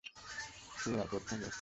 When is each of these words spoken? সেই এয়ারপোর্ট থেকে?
সেই 0.77 0.93
এয়ারপোর্ট 0.93 1.23
থেকে? 1.29 1.47